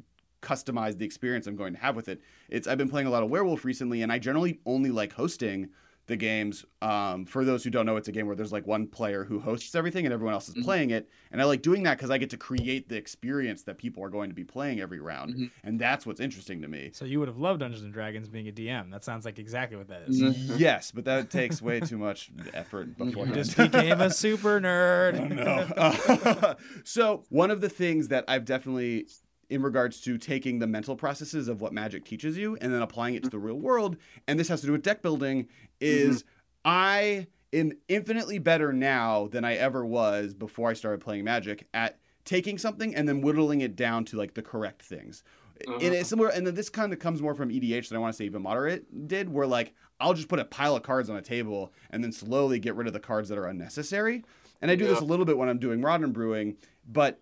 [0.41, 2.21] customize the experience I'm going to have with it.
[2.47, 5.69] It's I've been playing a lot of Werewolf recently, and I generally only like hosting
[6.07, 6.65] the games.
[6.81, 9.39] Um, for those who don't know, it's a game where there's like one player who
[9.39, 10.63] hosts everything and everyone else is mm-hmm.
[10.63, 11.09] playing it.
[11.31, 14.09] And I like doing that because I get to create the experience that people are
[14.09, 15.45] going to be playing every round, mm-hmm.
[15.63, 16.91] and that's what's interesting to me.
[16.93, 18.91] So you would have loved Dungeons and Dragons being a DM.
[18.91, 20.21] That sounds like exactly what that is.
[20.21, 20.55] Mm-hmm.
[20.57, 23.27] yes, but that takes way too much effort before.
[23.27, 25.15] You just became a super nerd.
[25.35, 25.67] No.
[25.75, 29.07] Uh, so one of the things that I've definitely
[29.49, 33.15] in regards to taking the mental processes of what magic teaches you and then applying
[33.15, 35.47] it to the real world and this has to do with deck building
[35.79, 36.29] is mm-hmm.
[36.65, 41.99] i am infinitely better now than i ever was before i started playing magic at
[42.23, 45.23] taking something and then whittling it down to like the correct things
[45.67, 45.77] uh-huh.
[45.81, 48.13] and it's similar and then this kind of comes more from edh than i want
[48.13, 51.15] to say even moderate did where like i'll just put a pile of cards on
[51.15, 54.23] a table and then slowly get rid of the cards that are unnecessary
[54.61, 56.55] And I do this a little bit when I'm doing modern brewing,
[56.87, 57.19] but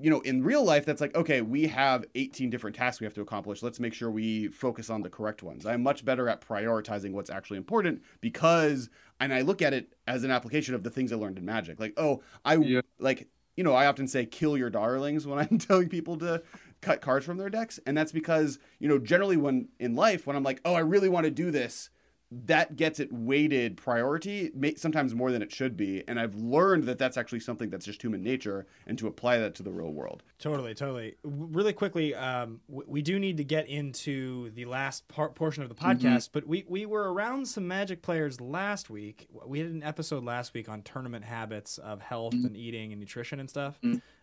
[0.00, 3.14] you know, in real life, that's like, okay, we have 18 different tasks we have
[3.14, 3.62] to accomplish.
[3.62, 5.66] Let's make sure we focus on the correct ones.
[5.66, 10.24] I'm much better at prioritizing what's actually important because, and I look at it as
[10.24, 11.80] an application of the things I learned in Magic.
[11.80, 12.80] Like, oh, I Yeah.
[12.98, 16.42] like, you know, I often say kill your darlings when I'm telling people to
[16.80, 17.80] cut cards from their decks.
[17.86, 21.08] And that's because, you know, generally when in life, when I'm like, oh, I really
[21.08, 21.90] want to do this,
[22.30, 26.04] that gets it weighted priority, sometimes more than it should be.
[26.06, 29.54] And I've learned that that's actually something that's just human nature, and to apply that
[29.56, 30.22] to the real world.
[30.38, 31.16] Totally, totally.
[31.22, 35.74] Really quickly, um, we do need to get into the last part portion of the
[35.74, 39.28] podcast, but we, we were around some Magic players last week.
[39.46, 43.40] We had an episode last week on tournament habits of health and eating and nutrition
[43.40, 43.80] and stuff.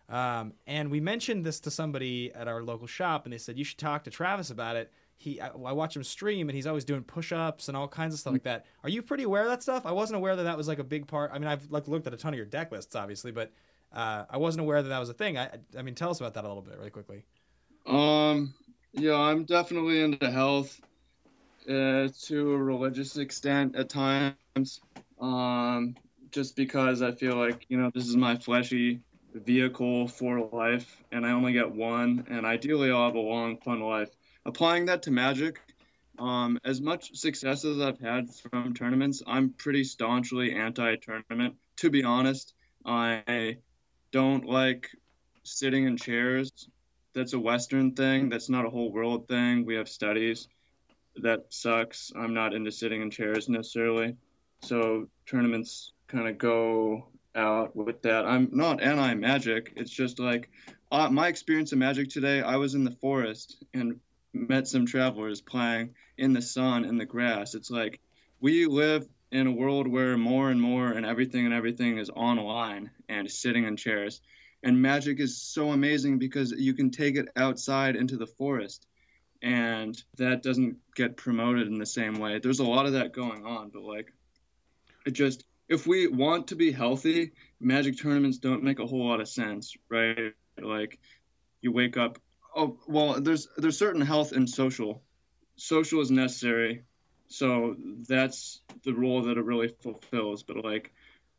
[0.08, 3.64] Um, and we mentioned this to somebody at our local shop, and they said you
[3.64, 4.92] should talk to Travis about it.
[5.18, 8.20] He, I, I watch him stream, and he's always doing push-ups and all kinds of
[8.20, 8.66] stuff like that.
[8.84, 9.86] Are you pretty aware of that stuff?
[9.86, 11.30] I wasn't aware that that was like a big part.
[11.32, 13.50] I mean, I've like looked at a ton of your deck lists, obviously, but
[13.92, 15.38] uh, I wasn't aware that that was a thing.
[15.38, 17.24] I, I mean, tell us about that a little bit, really quickly.
[17.86, 18.52] Um,
[18.92, 20.80] yeah, I'm definitely into health
[21.68, 24.80] uh, to a religious extent at times.
[25.18, 25.96] Um,
[26.30, 29.00] just because I feel like, you know, this is my fleshy
[29.32, 33.80] vehicle for life, and I only get one, and ideally I'll have a long, fun
[33.80, 34.10] life.
[34.46, 35.60] Applying that to magic,
[36.18, 41.56] um, as much success as I've had from tournaments, I'm pretty staunchly anti tournament.
[41.78, 42.54] To be honest,
[42.86, 43.58] I
[44.12, 44.88] don't like
[45.42, 46.50] sitting in chairs
[47.16, 48.28] that's a Western thing.
[48.28, 49.64] That's not a whole world thing.
[49.64, 50.48] We have studies.
[51.16, 52.12] That sucks.
[52.14, 54.16] I'm not into sitting in chairs necessarily.
[54.60, 58.26] So tournaments kind of go out with that.
[58.26, 59.72] I'm not anti magic.
[59.76, 60.50] It's just like
[60.92, 62.42] uh, my experience of magic today.
[62.42, 63.98] I was in the forest and
[64.36, 67.54] met some travelers playing in the sun in the grass.
[67.54, 68.00] It's like
[68.40, 72.90] we live in a world where more and more and everything and everything is online
[73.08, 74.20] and sitting in chairs.
[74.62, 78.86] And magic is so amazing because you can take it outside into the forest.
[79.42, 82.38] And that doesn't get promoted in the same way.
[82.38, 84.12] There's a lot of that going on, but like,
[85.04, 89.20] it just, if we want to be healthy, magic tournaments don't make a whole lot
[89.20, 90.32] of sense, right?
[90.60, 90.98] Like,
[91.60, 92.18] you wake up,
[92.56, 95.02] oh, well, there's, there's certain health and social.
[95.56, 96.84] Social is necessary.
[97.28, 97.76] So
[98.08, 100.42] that's the role that it really fulfills.
[100.42, 100.92] But like,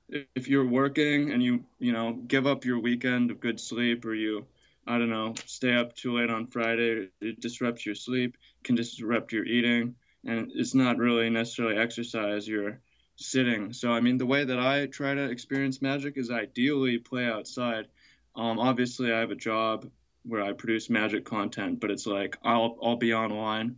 [0.10, 4.14] if you're working and you you know give up your weekend of good sleep or
[4.14, 4.46] you
[4.88, 9.34] i don't know stay up too late on friday it disrupts your sleep can disrupt
[9.34, 12.80] your eating and it's not really necessarily exercise you're
[13.18, 17.26] sitting so i mean the way that i try to experience magic is ideally play
[17.26, 17.88] outside
[18.36, 19.90] um, obviously i have a job
[20.28, 23.76] where i produce magic content but it's like i'll i'll be online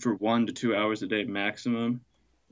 [0.00, 2.00] for one to two hours a day maximum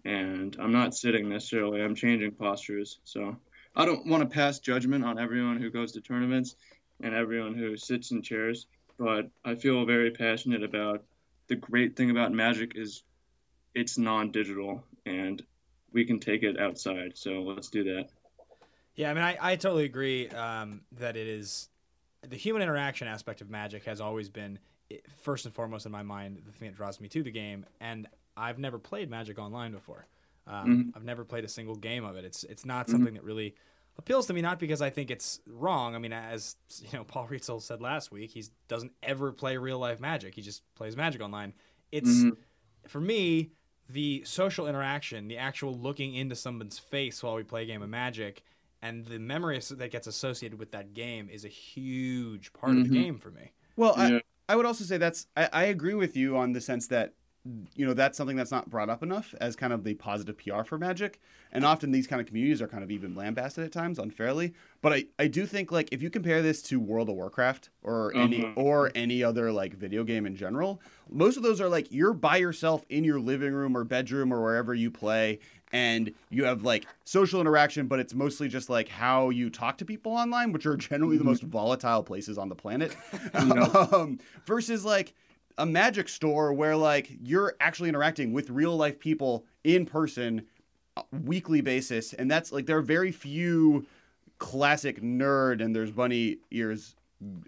[0.05, 1.83] and I'm not sitting necessarily.
[1.83, 2.99] I'm changing postures.
[3.05, 3.37] So
[3.77, 6.57] I don't want to pass judgment on everyone who goes to tournaments
[7.03, 8.67] and everyone who sits in chairs,
[8.99, 11.05] but I feel very passionate about
[11.49, 13.03] the great thing about Magic is
[13.75, 15.43] it's non-digital and
[15.93, 17.13] we can take it outside.
[17.15, 18.09] So let's do that.
[18.95, 21.69] Yeah, I mean, I, I totally agree um, that it is
[22.29, 24.59] the human interaction aspect of Magic has always been
[25.23, 28.07] first and foremost in my mind the thing that draws me to the game, and
[28.37, 30.07] I've never played Magic online before.
[30.47, 30.97] Um, mm-hmm.
[30.97, 32.25] I've never played a single game of it.
[32.25, 32.93] It's it's not mm-hmm.
[32.93, 33.55] something that really
[33.99, 34.41] appeals to me.
[34.41, 35.95] Not because I think it's wrong.
[35.95, 39.79] I mean, as you know, Paul Rietzl said last week, he doesn't ever play real
[39.79, 40.35] life Magic.
[40.35, 41.53] He just plays Magic online.
[41.93, 42.31] It's mm-hmm.
[42.89, 43.51] for me
[43.89, 47.89] the social interaction, the actual looking into someone's face while we play a game of
[47.89, 48.43] Magic,
[48.83, 52.89] and the memory that gets associated with that game is a huge part of the
[52.91, 53.53] game for me.
[53.77, 54.17] Well, Yeah.
[54.49, 57.15] I, I would also say that's I, I agree with you on the sense that
[57.75, 60.63] you know that's something that's not brought up enough as kind of the positive PR
[60.63, 61.21] for Magic,
[61.53, 64.53] and often these kind of communities are kind of even lambasted at times unfairly.
[64.83, 68.15] But I, I do think like if you compare this to World of Warcraft or
[68.15, 68.53] any Uh-huh.
[68.57, 72.37] or any other like video game in general, most of those are like you're by
[72.37, 75.39] yourself in your living room or bedroom or wherever you play,
[75.73, 79.85] and you have like social interaction, but it's mostly just like how you talk to
[79.85, 82.97] people online, which are generally the most volatile places on the planet.
[83.35, 85.15] um, versus like
[85.59, 90.47] a magic store where like you're actually interacting with real life people in person
[90.97, 93.87] uh, weekly basis and that's like there are very few
[94.39, 96.95] classic nerd and there's bunny ears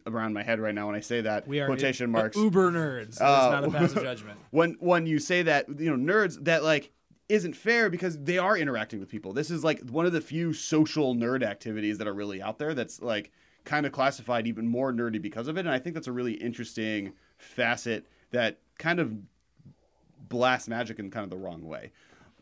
[0.07, 3.17] around my head right now when I say that We are quotation marks uber nerds.
[3.17, 4.39] That Uh, not a passive judgment.
[4.51, 6.93] when when you say that you know nerds that like
[7.33, 10.53] isn't fair because they are interacting with people this is like one of the few
[10.53, 13.31] social nerd activities that are really out there that's like
[13.65, 16.35] kind of classified even more nerdy because of it and i think that's a really
[16.35, 19.15] interesting facet that kind of
[20.29, 21.91] blasts magic in kind of the wrong way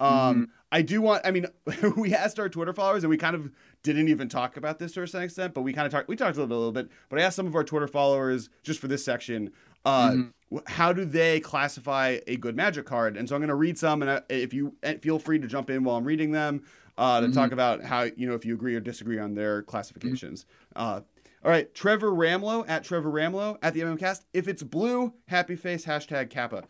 [0.01, 1.27] Um, I do want.
[1.27, 1.45] I mean,
[1.97, 3.51] we asked our Twitter followers, and we kind of
[3.83, 6.09] didn't even talk about this to a certain extent, but we kind of talked.
[6.09, 8.49] We talked a little, a little bit, but I asked some of our Twitter followers
[8.63, 9.51] just for this section.
[9.85, 13.17] Uh, wh- How do they classify a good Magic card?
[13.17, 15.71] And so I'm going to read some, and uh, if you feel free to jump
[15.71, 16.63] in while I'm reading them
[16.99, 20.47] uh, to talk about how you know if you agree or disagree on their classifications.
[20.77, 21.01] Uh,
[21.43, 24.25] all right, Trevor Ramlo at Trevor Ramlo at the MMCast.
[24.35, 26.65] If it's blue, happy face hashtag Kappa.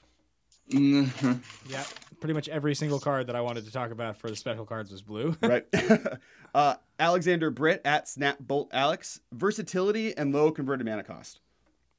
[0.70, 1.40] Mhm.
[1.68, 1.84] Yeah,
[2.20, 4.92] pretty much every single card that I wanted to talk about for the special cards
[4.92, 5.36] was blue.
[5.42, 5.66] right?
[6.54, 9.20] uh, Alexander Britt at Snapbolt Alex.
[9.32, 11.40] Versatility and low converted mana cost.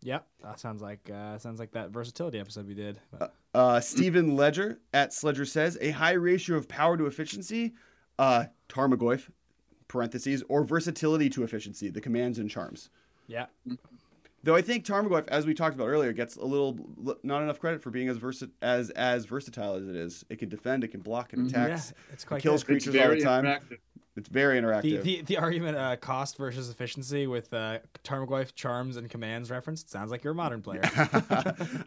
[0.01, 2.99] Yep, that sounds like uh, sounds like that versatility episode we did.
[3.17, 7.73] But- Uh, Stephen Ledger at Sledger says a high ratio of power to efficiency,
[8.17, 9.29] uh, Tarmogoyf,
[9.89, 12.89] parentheses, or versatility to efficiency, the commands and charms.
[13.27, 13.47] yeah,
[14.43, 16.79] Though I think Tarmogoyf, as we talked about earlier, gets a little
[17.23, 20.25] not enough credit for being as versa- as as versatile as it is.
[20.29, 22.77] It can defend, it can block, it yeah, attacks, it's it kills good.
[22.77, 23.43] It's creatures all the time.
[23.45, 23.77] interactive.
[24.21, 25.01] It's very interactive.
[25.01, 29.89] The, the the argument uh, cost versus efficiency with uh, Tarmogoyf charms and commands referenced
[29.89, 30.81] sounds like you're a modern player.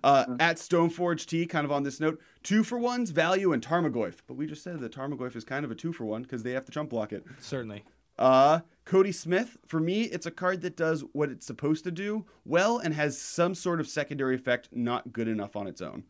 [0.02, 4.16] uh, at Stoneforge T, kind of on this note, two for ones, value, and Tarmogoyf.
[4.26, 6.50] But we just said that Tarmogoyf is kind of a two for one because they
[6.50, 7.24] have to chump block it.
[7.38, 7.84] Certainly.
[8.18, 12.26] Uh, Cody Smith, for me, it's a card that does what it's supposed to do
[12.44, 16.02] well and has some sort of secondary effect not good enough on its own.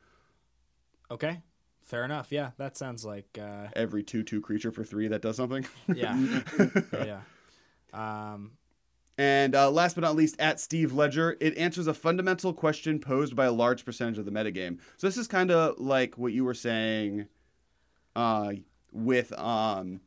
[1.11, 1.43] Okay.
[1.85, 2.33] Fair enough.
[2.33, 5.67] Yeah, that sounds like uh, Every 2 2 creature for three that does something.
[5.95, 6.19] yeah,
[6.93, 7.21] yeah,
[7.93, 8.33] yeah.
[8.33, 8.53] Um,
[9.17, 13.37] And uh, last but not least, at Steve Ledger, it answers a fundamental question posed
[13.37, 14.79] by a large percentage of the metagame.
[14.97, 17.27] So this is kind of like what you were saying
[18.17, 18.55] uh,
[18.91, 20.01] with um,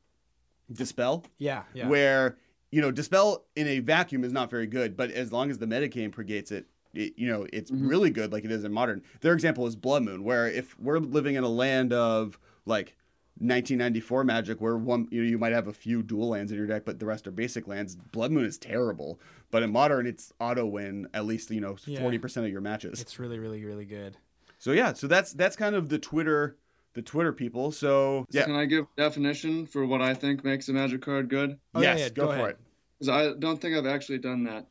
[0.71, 1.87] Dispel, yeah, yeah.
[1.87, 2.37] where
[2.71, 5.67] you know Dispel in a vacuum is not very good, but as long as the
[5.67, 6.65] metagame pregates it,
[6.97, 7.87] it you know it's mm-hmm.
[7.87, 9.03] really good, like it is in modern.
[9.21, 12.95] Their example is Blood Moon, where if we're living in a land of like
[13.39, 16.67] 1994 Magic, where one you know you might have a few dual lands in your
[16.67, 17.95] deck, but the rest are basic lands.
[17.95, 19.19] Blood Moon is terrible,
[19.51, 22.01] but in modern it's auto win at least you know Yeah.
[22.01, 23.01] 40 percent of your matches.
[23.01, 24.17] It's really, really, really good.
[24.57, 26.57] So yeah, so that's that's kind of the Twitter
[26.97, 27.71] the Twitter people.
[27.71, 31.59] So yeah, Can I give definition for what I think makes a magic card good?
[31.75, 32.57] Oh, yeah, yes, yeah, go, go for it.
[32.97, 34.65] Because I don't think I've actually done that.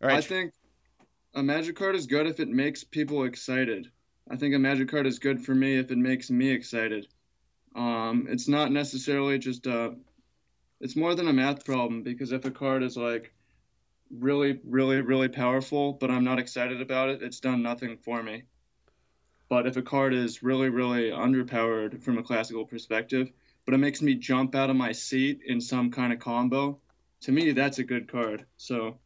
[0.00, 0.54] All right, I think
[1.38, 3.88] a magic card is good if it makes people excited.
[4.28, 7.06] I think a magic card is good for me if it makes me excited.
[7.76, 9.94] Um, it's not necessarily just a.
[10.80, 13.32] It's more than a math problem because if a card is like
[14.10, 18.42] really, really, really powerful, but I'm not excited about it, it's done nothing for me.
[19.48, 23.30] But if a card is really, really underpowered from a classical perspective,
[23.64, 26.80] but it makes me jump out of my seat in some kind of combo,
[27.20, 28.44] to me that's a good card.
[28.56, 28.98] So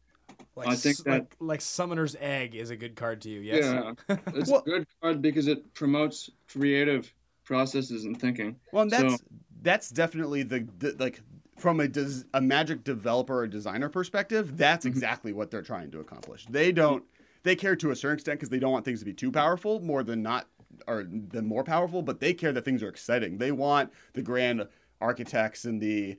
[0.55, 3.39] Like, I think that- like, like Summoner's Egg is a good card to you.
[3.39, 3.63] Yes.
[3.63, 7.11] Yeah, it's Well- a good card because it promotes creative
[7.43, 8.59] processes and thinking.
[8.71, 9.23] Well, and that's So-
[9.61, 11.21] that's definitely the, the like
[11.57, 14.57] from a des, a magic developer or designer perspective.
[14.57, 14.93] That's mm-hmm.
[14.93, 16.45] exactly what they're trying to accomplish.
[16.49, 17.03] They don't
[17.43, 19.79] they care to a certain extent because they don't want things to be too powerful,
[19.81, 20.47] more than not
[20.87, 22.01] or than more powerful.
[22.01, 23.37] But they care that things are exciting.
[23.37, 24.67] They want the grand
[25.01, 26.17] architects and the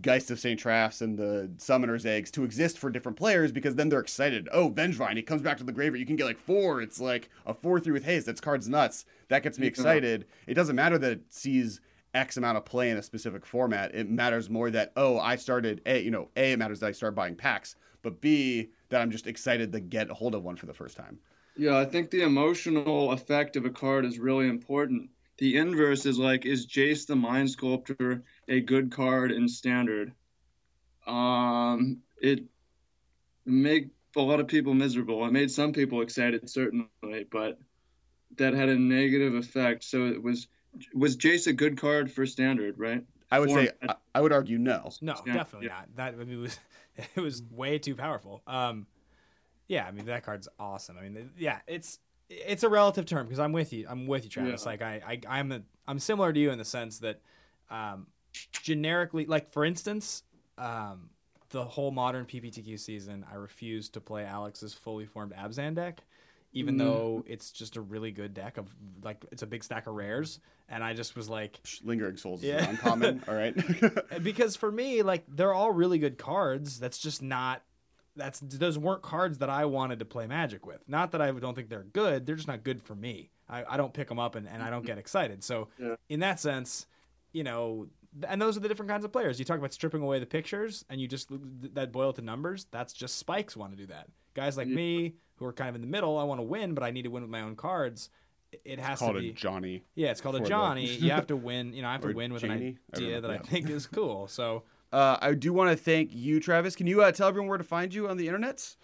[0.00, 3.90] Geist of Saint Trafts and the Summoner's Eggs to exist for different players because then
[3.90, 4.48] they're excited.
[4.52, 6.00] Oh, Vengevine, he comes back to the graveyard.
[6.00, 6.80] You can get like four.
[6.80, 8.26] It's like a 4 3 with haste.
[8.26, 9.04] That's card's nuts.
[9.28, 10.26] That gets me excited.
[10.46, 11.80] It doesn't matter that it sees
[12.14, 13.94] X amount of play in a specific format.
[13.94, 16.92] It matters more that, oh, I started, A, you know, A, it matters that I
[16.92, 20.56] start buying packs, but B, that I'm just excited to get a hold of one
[20.56, 21.18] for the first time.
[21.56, 25.10] Yeah, I think the emotional effect of a card is really important.
[25.38, 30.12] The inverse is like, is Jace the Mind Sculptor a good card in standard?
[31.06, 32.44] Um, it
[33.44, 35.24] made a lot of people miserable.
[35.26, 36.88] It made some people excited, certainly,
[37.30, 37.58] but
[38.36, 39.84] that had a negative effect.
[39.84, 40.48] So it was
[40.92, 43.04] was Jace a good card for standard, right?
[43.30, 44.00] I would say, Format.
[44.14, 44.90] I, I would argue no.
[45.00, 45.74] No, Yeah, definitely yeah.
[45.74, 45.96] not.
[45.96, 46.58] That I mean, it was
[47.16, 48.42] it was way too powerful.
[48.46, 48.86] Um,
[49.68, 50.96] yeah, I mean that card's awesome.
[50.98, 53.86] I mean, yeah, it's it's a relative term because I'm with you.
[53.88, 54.62] I'm with you, Travis.
[54.62, 54.70] Yeah.
[54.70, 57.20] Like I, I I'm a, I'm similar to you in the sense that,
[57.70, 58.06] um,
[58.52, 60.22] generically, like for instance,
[60.58, 61.10] um,
[61.50, 66.00] the whole modern PPTQ season, I refuse to play Alex's fully formed Abzan deck.
[66.56, 66.78] Even Mm.
[66.78, 68.72] though it's just a really good deck of
[69.02, 72.58] like it's a big stack of rares, and I just was like, Lingering Souls Yeah.
[72.62, 73.54] is uncommon, all right?
[74.22, 76.78] because for me, like they're all really good cards.
[76.78, 77.62] That's just not.
[78.16, 80.88] That's those weren't cards that I wanted to play Magic with.
[80.88, 82.24] Not that I don't think they're good.
[82.24, 83.30] They're just not good for me.
[83.48, 85.42] I, I don't pick them up and, and I don't get excited.
[85.42, 85.96] So Yeah.
[86.08, 86.86] in that sense,
[87.32, 89.38] you know, th- and those are the different kinds of players.
[89.38, 91.28] You talk about stripping away the pictures and you just
[91.74, 92.66] that boil it to numbers.
[92.70, 94.08] That's just spikes want to do that.
[94.34, 94.76] Guys like Yeah.
[94.76, 96.16] me who are kind of in the middle.
[96.18, 98.10] I want to win, but I need to win with my own cards.
[98.64, 99.82] it has Called to a be Johnny.
[99.96, 100.86] yeah, it's called a for the- Johnny.
[101.04, 101.72] you have to win.
[101.74, 102.76] You know, I have to Or win with Janie?
[102.92, 103.20] An idea know.
[103.22, 104.28] that I think is cool.
[104.38, 104.62] So
[104.92, 106.76] Uh, I do want to thank you, Travis.
[106.76, 108.76] Can you uh, tell everyone where to find you on the internet?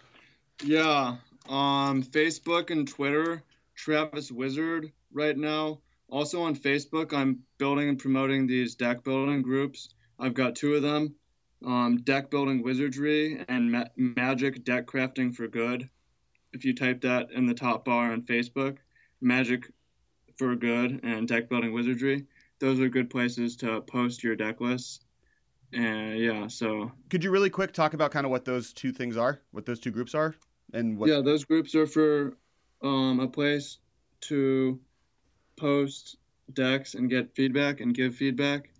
[0.61, 1.15] Yeah,
[1.47, 3.43] um, Facebook and Twitter,
[3.75, 5.79] Travis Wizard right now.
[6.11, 9.95] Also on Facebook, I'm building and promoting these deck building groups.
[10.19, 11.15] I've got two of them,
[11.65, 15.89] um, Deck Building Wizardry and Ma- Magic Deck Crafting for Good.
[16.53, 18.77] If you type that in the top bar on Facebook,
[19.21, 19.71] Magic
[20.37, 22.25] for Good and Deck Building Wizardry,
[22.59, 24.99] those are good places to post your deck lists.
[25.73, 29.15] And yeah, so Could you really quick talk about kind of what those two things
[29.15, 30.35] are, what those two groups are,
[30.73, 31.09] and what?
[31.09, 32.33] Yeah, those groups are for
[32.83, 33.77] um, a place
[34.21, 34.79] to
[35.61, 36.17] post
[36.53, 38.71] decks and get feedback and give feedback,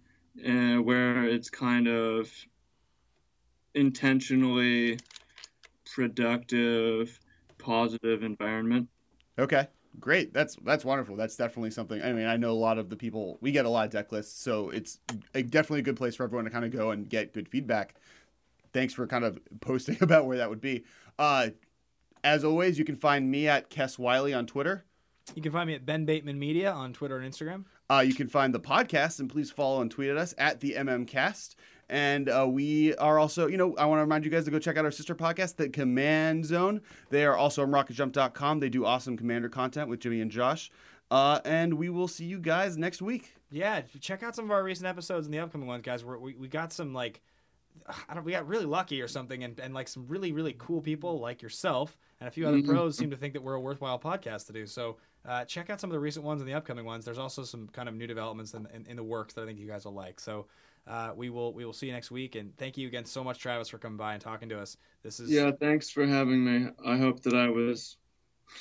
[0.43, 2.29] and where it's kind of
[3.75, 4.99] intentionally
[5.85, 7.19] productive,
[7.59, 8.89] positive environment.
[9.37, 9.67] Okay,
[9.99, 10.33] great.
[10.33, 11.15] That's that's wonderful.
[11.15, 12.01] That's definitely something.
[12.01, 13.37] I mean, I know a lot of the people.
[13.41, 14.99] We get a lot of deck lists, so it's
[15.35, 17.95] a, definitely a good place for everyone to kind of go and get good feedback.
[18.73, 20.83] Thanks for kind of posting about where that would be.
[21.19, 21.49] Uh,
[22.23, 24.85] as always, you can find me at Kess Wiley on Twitter.
[25.35, 27.65] You can find me at Ben Bateman Media on Twitter and Instagram.
[27.89, 30.73] Uh, you can find the podcast and please follow and tweet at us at the
[30.73, 31.55] MMCast.
[31.89, 34.59] And uh, we are also, you know, I want to remind you guys to go
[34.59, 36.81] check out our sister podcast, The Command Zone.
[37.09, 38.59] They are also on rocketjump.com.
[38.61, 40.71] They do awesome commander content with Jimmy and Josh.
[41.11, 43.33] Uh, and we will see you guys next week.
[43.51, 46.05] Yeah, check out some of our recent episodes and the upcoming ones, guys.
[46.05, 47.19] We're, we we got some like,
[48.23, 51.41] we got really lucky or something, and, and like some really really cool people like
[51.41, 54.53] yourself and a few other pros seem to think that we're a worthwhile podcast to
[54.53, 54.65] do.
[54.67, 54.97] So
[55.27, 57.03] uh, check out some of the recent ones and the upcoming ones.
[57.05, 59.59] There's also some kind of new developments in, in, in the works that I think
[59.59, 60.19] you guys will like.
[60.19, 60.45] So
[60.87, 63.39] uh, we will we will see you next week, and thank you again so much,
[63.39, 64.77] Travis, for coming by and talking to us.
[65.03, 66.69] This is Yeah, thanks for having me.
[66.85, 67.97] I hope that I was,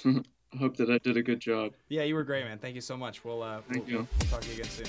[0.04, 0.22] I
[0.58, 1.72] hope that I did a good job.
[1.88, 2.58] yeah, you were great, man.
[2.58, 3.24] Thank you so much.
[3.24, 4.08] We'll uh, Thank we'll, you.
[4.20, 4.86] we'll talk to you again soon.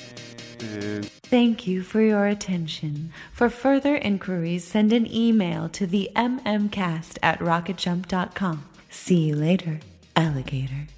[0.00, 3.10] And- And Thank you for your attention.
[3.32, 8.68] For further inquiries, send an email to the mmcast at rocketjump.com.
[8.90, 9.80] See you later,
[10.14, 10.88] alligator.